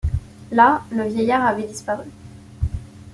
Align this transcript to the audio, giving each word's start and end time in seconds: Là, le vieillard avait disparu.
Là, 0.51 0.81
le 0.89 1.03
vieillard 1.03 1.45
avait 1.45 1.67
disparu. 1.67 2.09